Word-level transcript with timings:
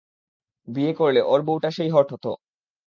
বিয়ে 0.67 0.93
করলে, 0.93 1.21
ওর 1.23 1.39
বউটা 1.41 1.69
সেই 1.71 1.89
হট 1.89 2.07
হতো। 2.13 2.31